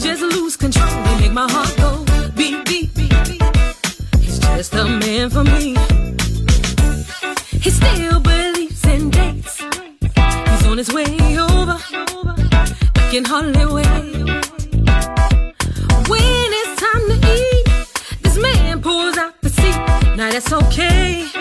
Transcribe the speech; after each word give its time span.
just 0.00 0.22
lose 0.22 0.56
control. 0.56 0.88
and 0.88 1.20
make 1.20 1.32
my 1.32 1.50
heart 1.50 1.74
go 1.76 2.04
beat, 2.34 2.64
beat, 2.64 2.94
beat, 2.94 3.12
beat. 3.28 3.42
He's 4.18 4.38
just 4.38 4.74
a 4.74 4.84
man 4.84 5.28
for 5.30 5.44
me. 5.44 5.76
He 7.64 7.70
still 7.70 8.20
believes 8.20 8.84
in 8.86 9.10
dates. 9.10 9.60
He's 10.50 10.66
on 10.66 10.78
his 10.78 10.92
way 10.92 11.04
over. 11.38 11.76
I 12.96 13.08
can 13.10 13.24
hardly 13.24 13.66
wait. 13.66 13.86
When 16.08 16.48
it's 16.60 16.80
time 16.80 17.04
to 17.10 17.16
eat, 17.38 18.22
this 18.22 18.38
man 18.38 18.80
pulls 18.80 19.18
out 19.18 19.34
the 19.42 19.50
seat. 19.50 20.16
Now 20.16 20.30
that's 20.30 20.52
okay. 20.52 21.39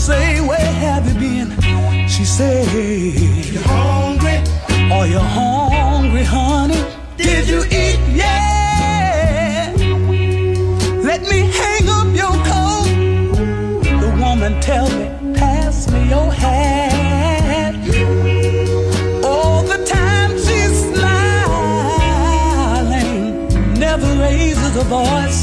say, 0.00 0.40
where 0.40 0.72
have 0.84 1.06
you 1.06 1.14
been? 1.20 1.50
She 2.08 2.24
said, 2.24 2.66
you 3.52 3.60
hungry? 3.60 4.38
Are 4.90 5.06
you 5.06 5.18
hungry, 5.18 6.24
honey? 6.24 6.82
Did 7.18 7.46
you 7.46 7.64
eat? 7.64 7.98
Yeah. 8.08 9.74
Let 11.10 11.20
me 11.30 11.40
hang 11.60 11.86
up 11.98 12.08
your 12.22 12.34
coat. 12.50 12.88
The 14.02 14.10
woman 14.18 14.58
tell 14.60 14.88
me, 14.98 15.06
pass 15.34 15.90
me 15.92 16.00
your 16.08 16.32
hat. 16.32 17.74
All 19.22 19.62
the 19.62 19.84
time 19.84 20.30
she's 20.44 20.76
smiling, 20.94 22.18
never 23.78 24.08
raises 24.18 24.76
a 24.76 24.84
voice. 24.84 25.39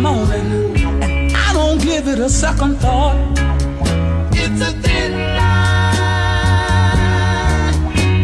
the 0.00 0.08
and 0.32 1.36
I 1.36 1.52
don't 1.52 1.80
give 1.82 2.08
it 2.08 2.18
a 2.18 2.30
second 2.30 2.76
thought. 2.78 3.14
It's 4.32 4.60
a 4.62 4.72
thin 4.80 5.12
line 5.36 5.98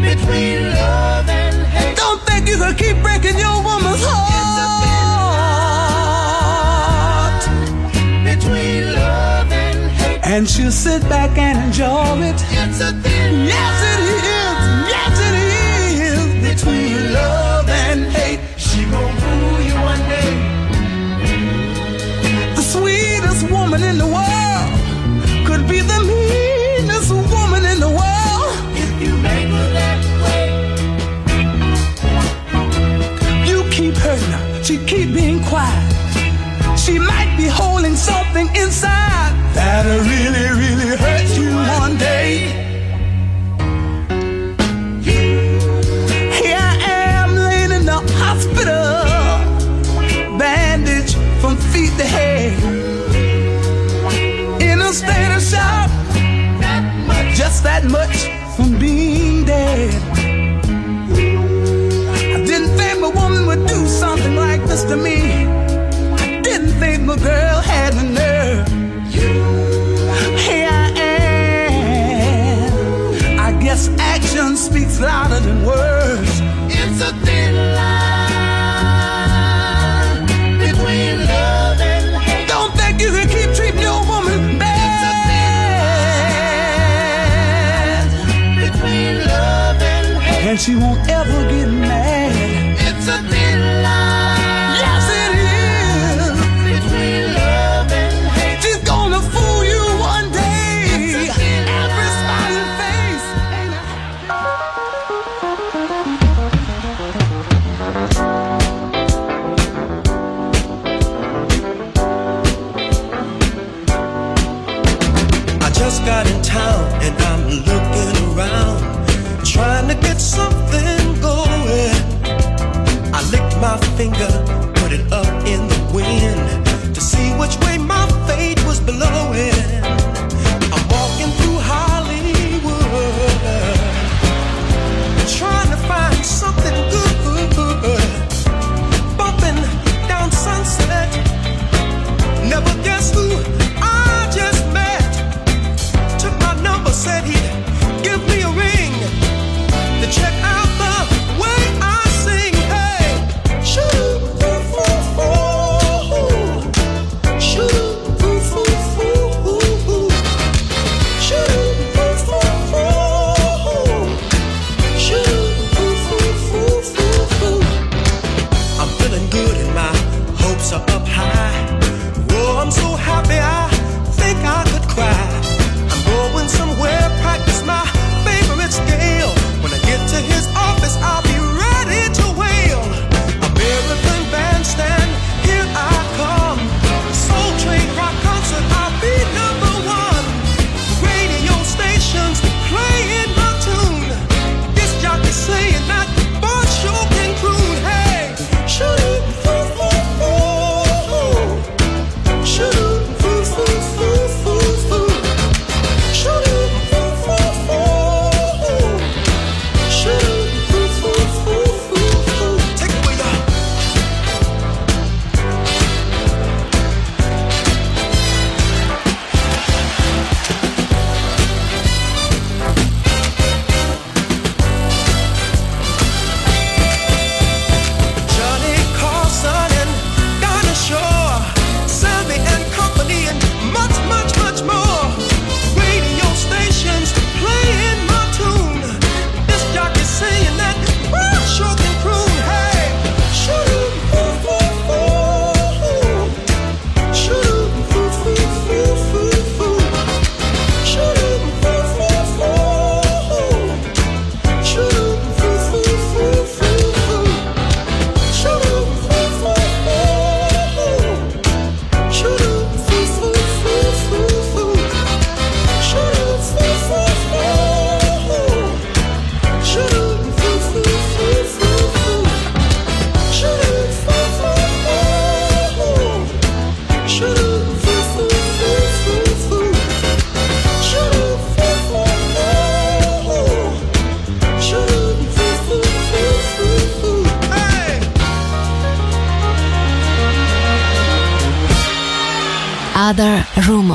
between 0.01 0.71
love 0.71 1.29
and 1.29 1.67
hate. 1.67 1.97
Don't 1.97 2.23
think 2.23 2.49
you 2.49 2.57
can 2.57 2.75
keep 2.75 3.03
breaking 3.03 3.39
your 3.39 3.63
woman's 3.63 4.03
heart. 4.03 4.29
Between 8.25 8.95
love 8.95 9.53
and 9.53 9.91
hate. 9.91 10.21
And 10.25 10.49
she'll 10.49 10.73
sit 10.73 11.03
back 11.09 11.37
and 11.37 11.59
enjoy 11.67 12.23
it. 12.31 12.43
It's 12.51 12.81
a. 12.81 12.93
Yes, 13.47 13.83
it 13.83 14.25
is. 14.25 14.38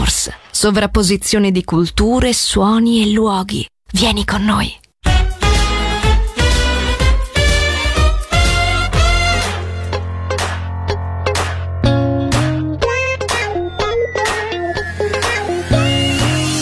Morse, 0.03 0.35
sovrapposizione 0.51 1.49
di 1.49 1.63
culture, 1.63 2.33
suoni 2.33 3.01
e 3.01 3.13
luoghi. 3.13 3.65
Vieni 3.93 4.25
con 4.25 4.43
noi. 4.43 4.77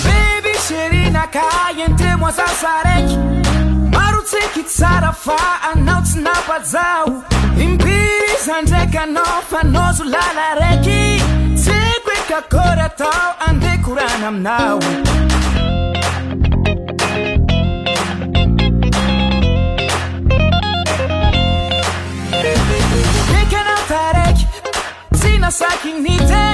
Baby, 0.03 0.53
Serena, 0.59 1.27
calle 1.27 1.85
entre 1.85 2.15
moisas 2.17 2.63
arequi. 2.63 3.30
tsiky 4.41 4.63
tsara 4.63 5.11
fa 5.13 5.37
anao 5.71 6.01
tsy 6.01 6.19
napajaho 6.25 7.23
impiza 7.63 8.61
ndraiky 8.61 8.97
anao 8.97 9.41
fanaozo 9.49 10.03
lala 10.03 10.55
raiky. 10.59 11.21
Tsiko 11.55 12.11
ekakora 12.19 12.85
atao 12.85 13.29
andekorana 13.47 14.27
aminao. 14.27 14.79
Ekanataraky 23.39 24.45
tsy 25.13 25.31
e. 25.33 26.47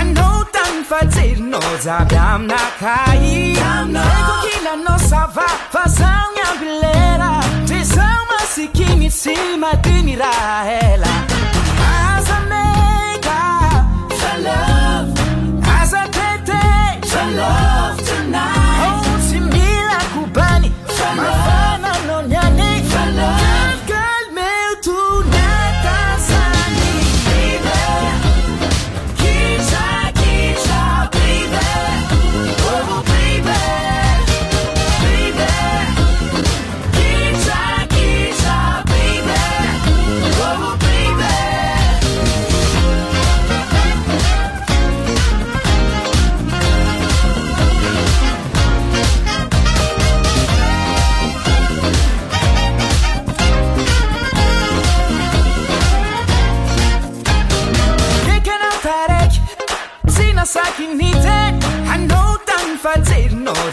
anao 0.00 0.44
tany 0.52 0.84
fajerinao 0.88 1.72
jaby 1.84 2.16
aminakay 2.16 3.52
ekokilanao 3.52 4.98
sava 4.98 5.48
fa 5.72 5.82
zaogny 5.96 6.40
ampyle 6.50 7.11
Quasi 8.54 8.70
chi 8.70 8.84
cima, 8.84 9.08
si 9.08 9.56
ma 9.56 9.74
di 9.76 10.02
mirarela 10.02 11.61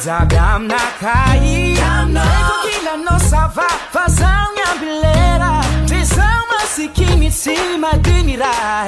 Damu 0.09 0.67
na 0.67 0.79
kai 0.99 1.39
Niko 2.09 2.55
kila 2.63 2.97
nosava 2.97 3.67
Vazão 3.93 4.53
minha 4.55 4.73
bileira 4.79 5.61
Visão 5.85 6.47
mas 6.49 6.79
que 6.95 7.15
me 7.15 7.31
cima 7.31 7.95
de 7.99 8.23
mirar 8.23 8.87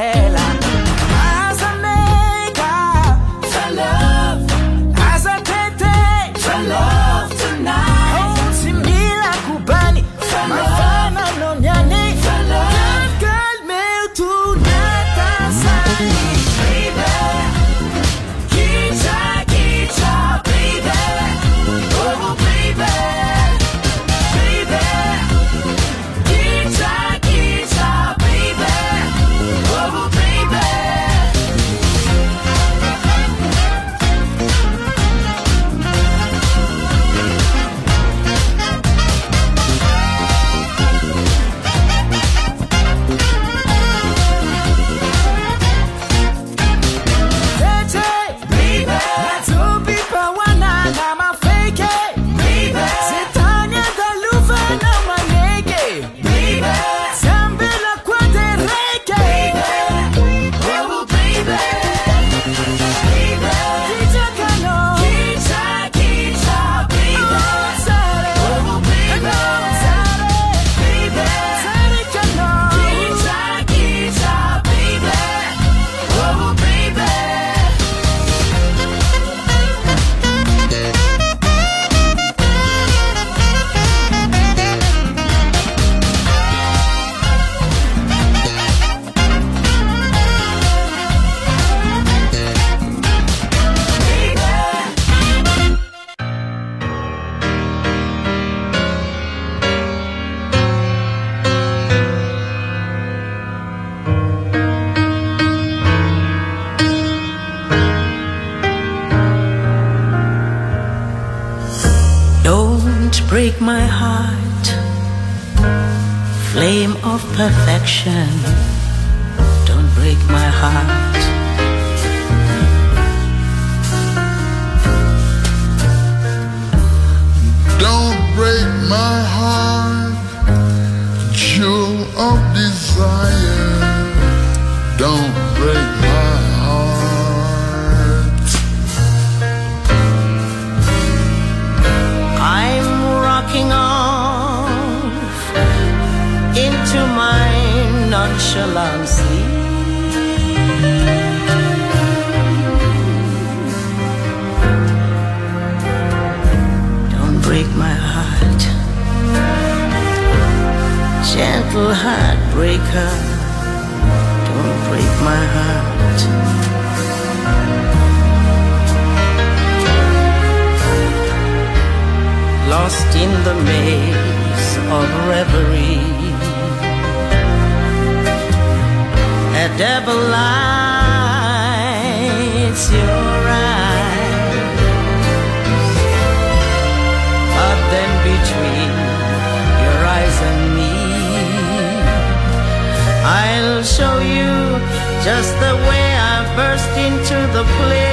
burst 196.92 196.98
into 196.98 197.36
the 197.54 197.64
play. 197.64 198.10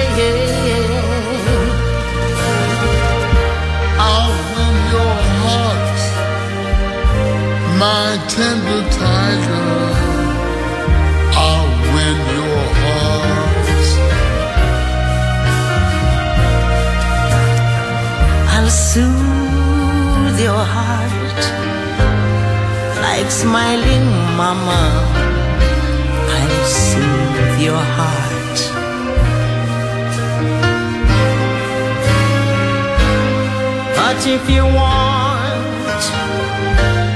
I'll 4.01 4.37
win 4.55 4.77
your 4.95 5.17
heart, 5.43 6.01
my 7.79 8.09
tender 8.29 8.83
tiger. 8.91 9.69
I'll 11.35 11.71
win 11.95 12.19
your 12.39 12.63
heart. 12.83 13.69
I'll 18.55 18.71
soothe 18.71 20.41
your 20.41 20.65
heart 20.65 21.41
like 23.03 23.31
smiling 23.31 24.07
mama. 24.37 25.08
But 34.19 34.27
if 34.27 34.51
you 34.51 34.65
want, 34.65 36.03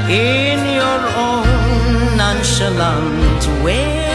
in 0.08 0.58
your 0.78 1.00
own 1.26 2.16
nonchalant 2.16 3.42
way. 3.64 4.06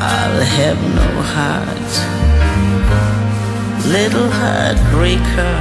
I'll 0.00 0.42
have 0.58 0.80
no 1.00 1.10
heart, 1.34 1.92
little 3.96 4.30
heartbreaker. 4.40 5.56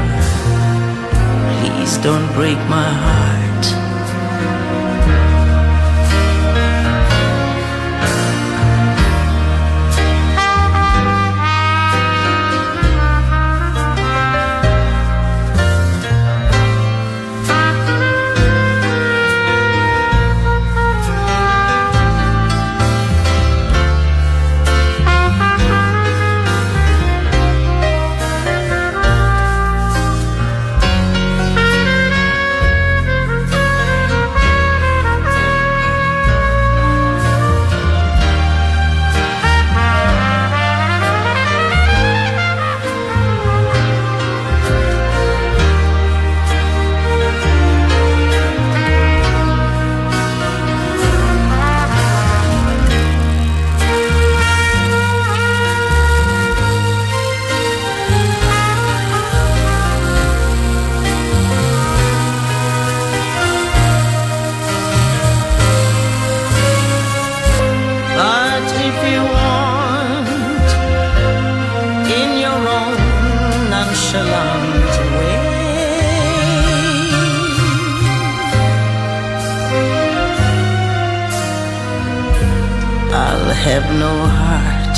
Please 1.58 1.97
don't 1.97 2.32
break 2.36 2.60
my 2.69 2.89
heart. 3.06 3.42
Have 83.74 83.90
no 83.98 84.14
heart, 84.40 84.98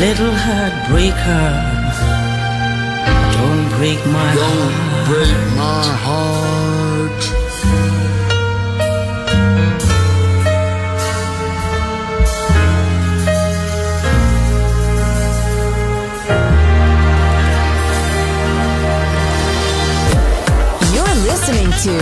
little 0.00 0.32
heartbreaker. 0.32 1.50
Don't 3.36 3.68
break 3.76 4.00
my 4.06 4.34
Don't 4.34 4.72
heart. 4.72 5.08
break 5.08 5.38
my 5.60 5.84
heart. 6.06 7.20
You're 20.94 21.16
listening 21.28 21.70
to 21.84 21.94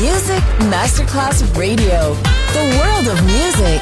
Music 0.00 0.42
Masterclass 0.72 1.38
Radio, 1.58 2.14
the 2.56 2.64
world 2.78 3.06
of 3.08 3.18
music. 3.26 3.81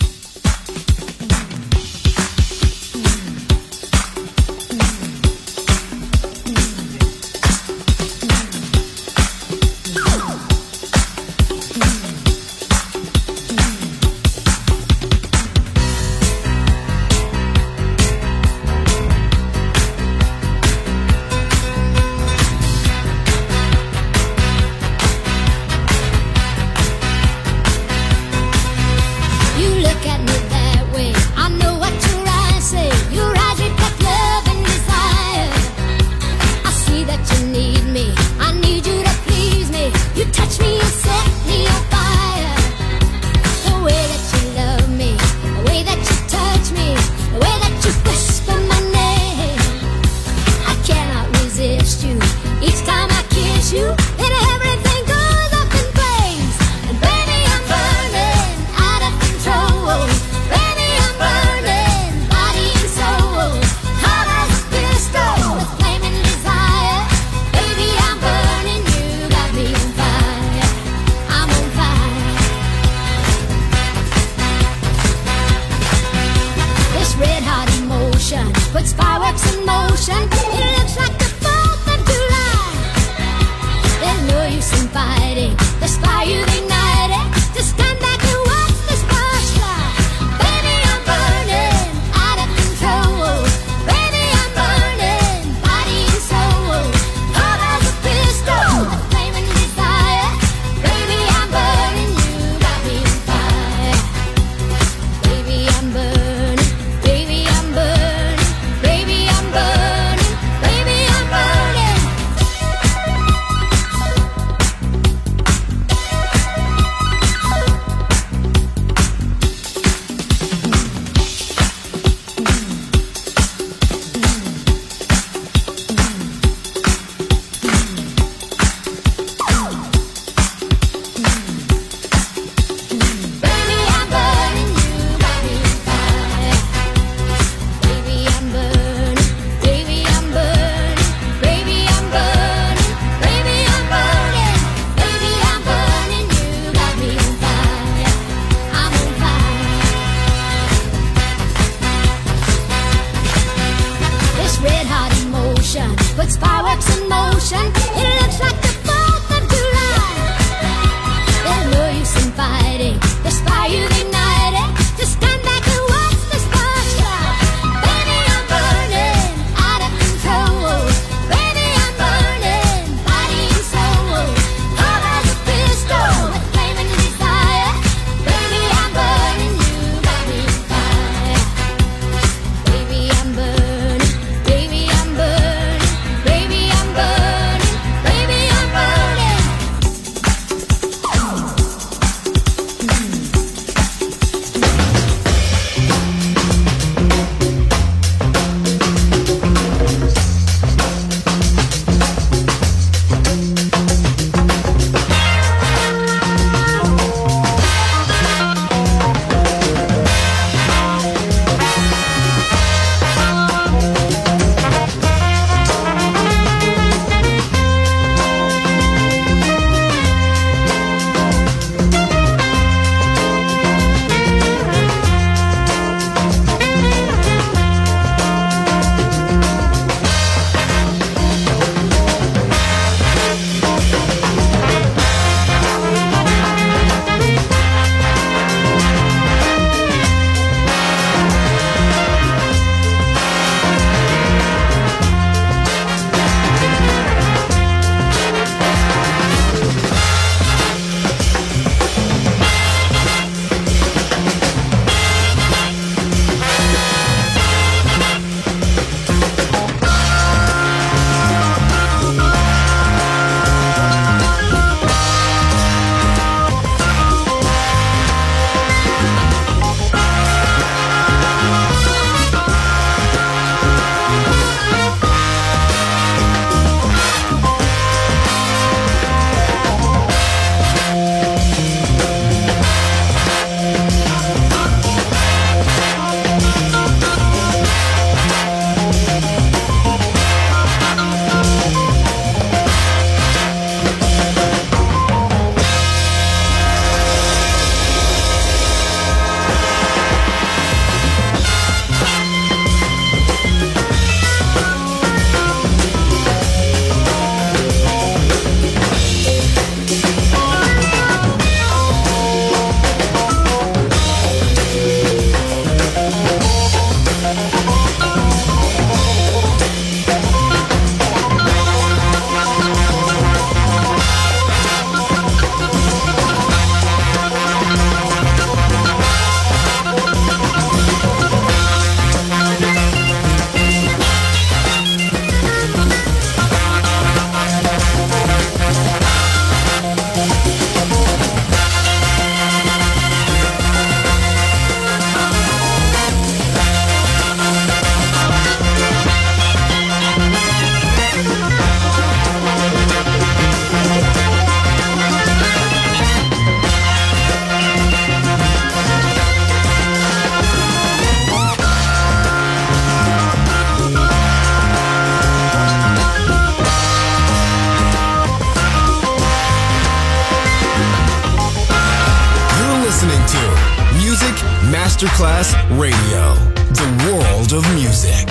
Masterclass 375.01 375.55
Radio, 375.79 376.35
the 376.77 376.85
world 377.09 377.53
of 377.53 377.63
music. 377.73 378.29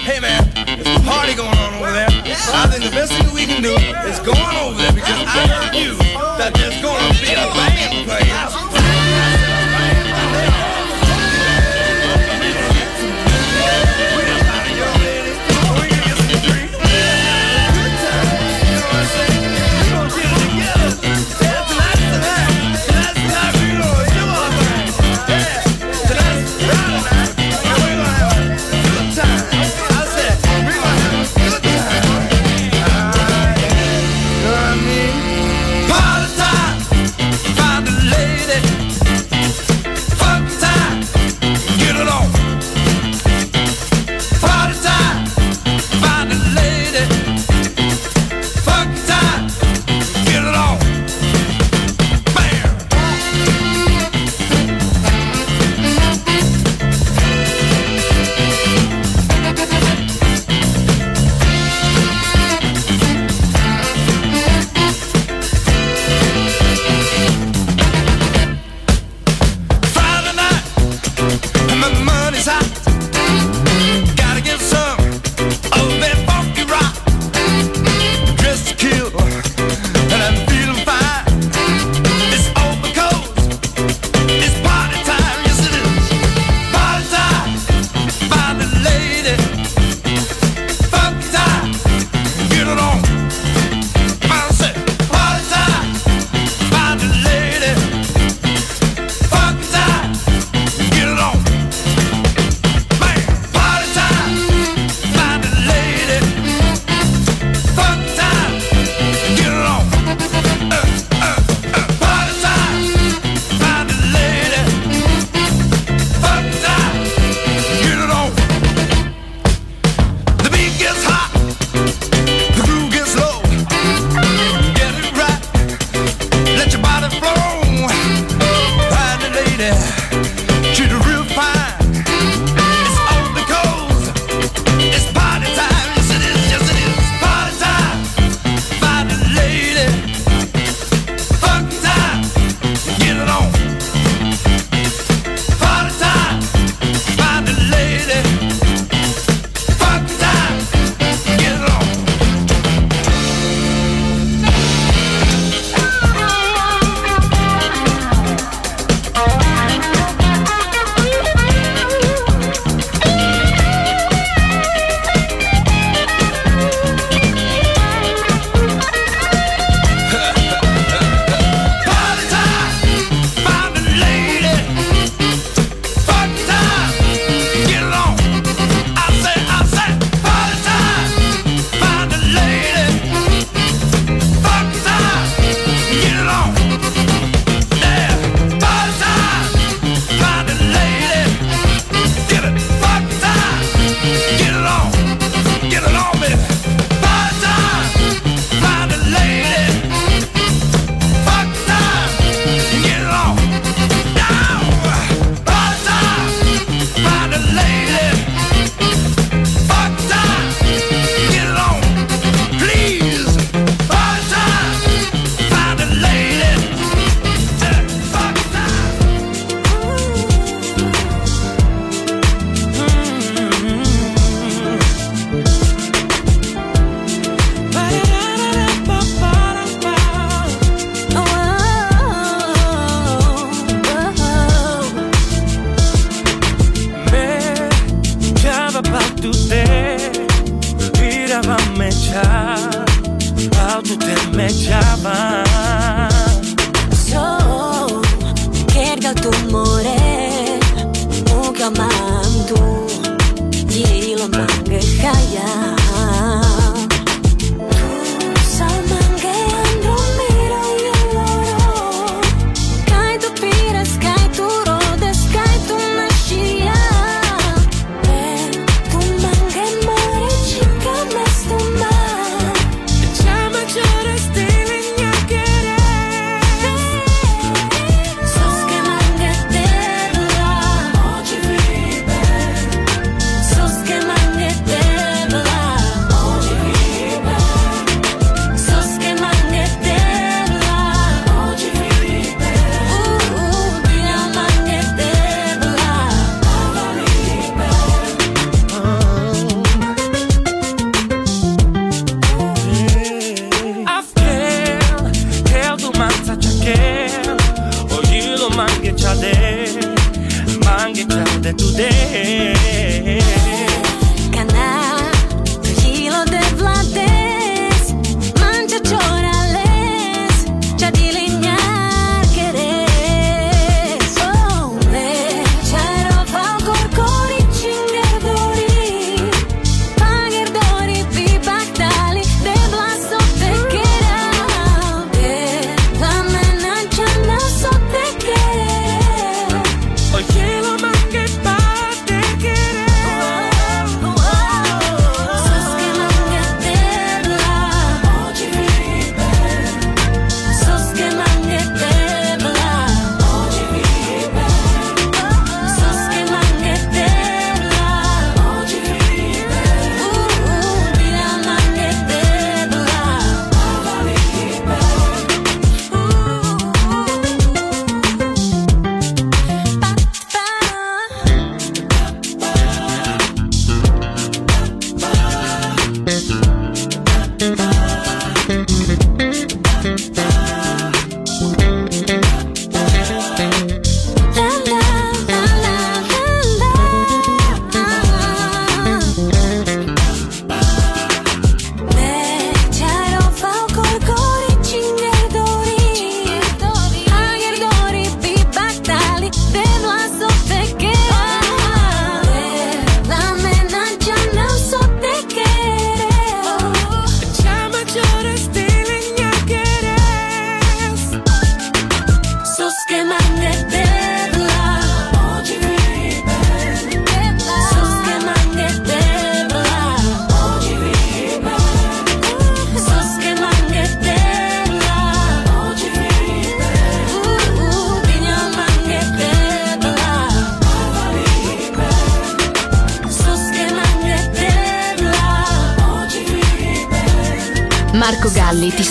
Hey 0.00 0.20
man, 0.20 0.50
there's 0.54 0.86
a 0.86 1.04
party 1.04 1.34
going 1.34 1.50
on 1.50 1.74
over 1.74 1.92
there. 1.92 2.08
I 2.08 2.66
think 2.66 2.82
the 2.82 2.90
best 2.92 3.12
thing 3.12 3.34
we 3.34 3.44
can 3.44 3.60
do 3.60 3.74
is 4.08 4.20
go 4.20 4.32
on 4.32 4.56
over 4.56 4.78
there 4.80 4.92
because 4.94 5.20
I 5.26 5.46
heard 5.46 5.74
you 5.74 5.98
that 6.38 6.54
there's 6.54 6.80
gonna 6.80 7.12
be 7.20 7.32
a 7.32 7.44
band 7.52 8.08
playing. 8.08 9.51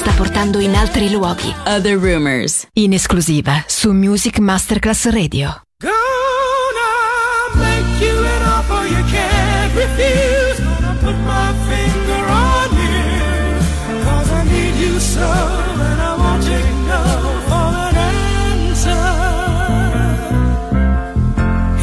Sta 0.01 0.13
portando 0.13 0.57
in 0.57 0.73
altri 0.73 1.11
luoghi. 1.11 1.53
Other 1.67 1.95
Rumors. 1.95 2.65
In 2.73 2.91
esclusiva 2.93 3.63
su 3.67 3.91
Music 3.91 4.39
Masterclass 4.39 5.05
Radio. 5.09 5.61
Gonna 5.77 5.93
make 7.53 8.03
you 8.03 8.17
an 8.17 8.41
offer 8.47 8.87
you 8.87 9.03
can't 9.11 9.75
refuse. 9.75 10.59
Gonna 10.59 10.95
put 11.01 11.15
my 11.23 11.53
finger 11.69 12.25
on 12.27 12.69
you. 12.81 13.59
Cause 14.03 14.31
I 14.31 14.43
need 14.45 14.75
you 14.81 14.99
so, 14.99 15.21
and 15.21 16.01
I 16.01 16.15
won't 16.17 16.41
take 16.41 16.73
no 16.89 17.03
for 17.45 17.69
an 17.85 17.95
answer. 17.95 19.05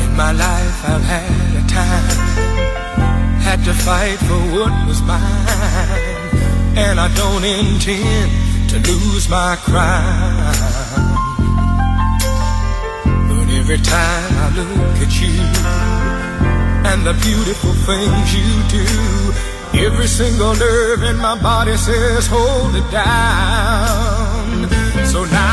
In 0.03 0.16
my 0.16 0.33
life, 0.33 0.85
I've 0.85 1.05
had 1.05 1.55
a 1.55 1.64
time, 1.69 2.19
had 3.47 3.62
to 3.64 3.73
fight 3.75 4.19
for 4.27 4.41
what 4.59 4.73
was 4.89 5.01
mine. 5.03 6.28
And 6.87 7.01
I 7.01 7.09
don't 7.22 7.45
intend 7.45 8.70
to 8.70 8.76
lose 8.91 9.29
my 9.29 9.57
crown. 9.66 10.55
But 13.29 13.47
every 13.61 13.79
time 13.79 14.33
I 14.45 14.49
look 14.59 14.97
at 15.07 15.12
you 15.22 15.39
and 16.91 17.01
the 17.09 17.14
beautiful 17.29 17.74
things 17.89 18.26
you 18.39 18.51
do, 18.79 18.87
every 19.87 20.07
single 20.07 20.55
nerve 20.55 21.03
in 21.03 21.16
my 21.18 21.37
body 21.41 21.76
says, 21.76 22.26
hold 22.29 22.74
it 22.74 22.89
down. 22.91 24.68
So 25.12 25.24
now 25.24 25.47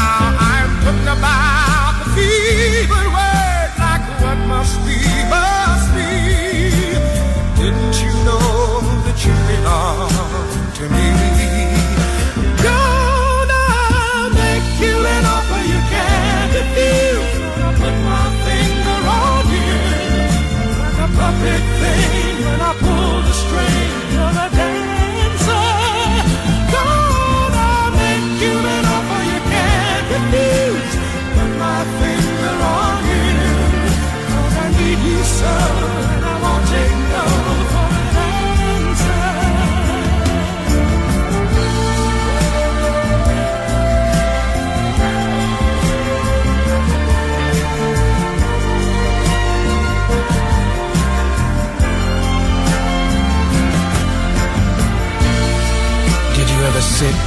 sit, 57.00 57.18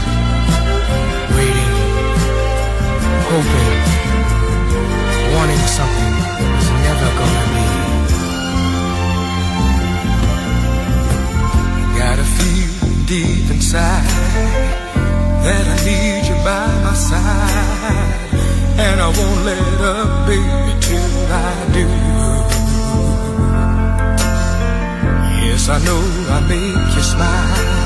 waiting, 1.37 1.73
hoping, 3.29 3.81
wanting 5.35 5.65
something 5.77 6.15
that 6.25 6.41
was 6.55 6.69
never 6.87 7.09
gonna 7.21 7.47
be? 7.55 7.67
Got 12.01 12.17
a 12.25 12.29
feeling 12.37 13.05
deep 13.13 13.47
inside 13.55 14.09
that 15.45 15.65
I 15.75 15.77
need 15.89 16.23
you 16.31 16.39
by 16.49 16.67
my 16.87 16.97
side, 17.09 18.21
and 18.87 18.97
I 19.07 19.09
won't 19.19 19.41
let 19.49 19.81
up, 19.95 20.09
baby, 20.29 20.73
till 20.87 21.17
I 21.45 21.53
do. 21.77 21.87
Yes, 25.45 25.69
I 25.69 25.79
know 25.87 26.03
I 26.37 26.39
make 26.49 26.89
you 26.97 27.03
smile. 27.03 27.78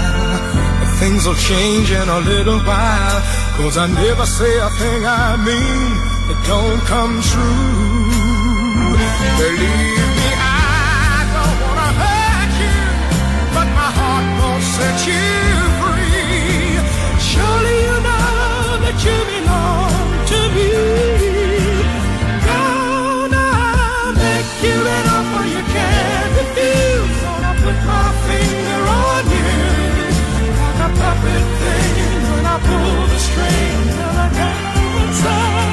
Things 1.03 1.27
will 1.27 1.35
change 1.35 1.91
in 1.91 2.09
a 2.09 2.21
little 2.21 2.61
while, 2.61 3.21
cause 3.57 3.77
I 3.77 3.89
never 3.89 4.25
say 4.25 4.55
a 4.69 4.71
thing 4.79 5.05
I 5.05 5.35
mean 5.35 5.91
that 6.29 6.41
don't 6.47 6.81
come 6.93 7.15
true. 7.33 8.95
Believe 9.43 10.11
me, 10.19 10.31
I 10.39 11.27
don't 11.35 11.59
wanna 11.65 11.91
hurt 12.03 12.53
you 12.63 12.81
but 13.55 13.67
my 13.81 13.91
heart 13.99 14.27
won't 14.39 14.65
set 14.77 14.99
you 15.11 15.27
free. 15.83 16.79
Surely 17.31 17.77
you 17.89 17.97
know 18.07 18.79
that 18.85 18.97
you 19.03 19.17
belong 19.35 20.07
to 20.31 20.39
me. 20.55 20.71
Gonna 22.47 23.49
make 24.23 24.51
you 24.67 24.79
an 24.97 25.05
offer 25.17 25.45
you 25.55 25.63
can't 25.75 26.31
refuse. 26.39 27.19
Gonna 27.27 27.53
put 27.65 27.79
my 27.91 28.07
finger 28.27 28.62
pull 32.67 33.07
the 33.13 33.19
string 33.19 33.89
of 34.07 34.15
a 34.25 34.29
dancer. 34.37 35.29
I'm 35.29 35.72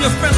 your 0.00 0.10
friendly 0.10 0.37